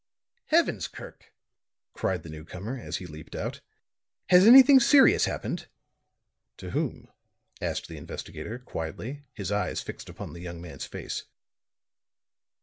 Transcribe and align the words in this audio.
"Heavens, 0.47 0.87
Kirk!" 0.87 1.31
cried 1.93 2.23
the 2.23 2.29
newcomer, 2.29 2.75
as 2.75 2.97
he 2.97 3.05
leaped 3.05 3.35
out, 3.35 3.61
"has 4.29 4.47
anything 4.47 4.79
serious 4.79 5.25
happened?" 5.25 5.67
"To 6.57 6.71
whom?" 6.71 7.09
asked 7.61 7.87
the 7.87 7.97
investigator, 7.97 8.57
quietly, 8.57 9.25
his 9.31 9.51
eyes 9.51 9.83
fixed 9.83 10.09
upon 10.09 10.33
the 10.33 10.41
young 10.41 10.59
man's 10.59 10.85
face. 10.87 11.25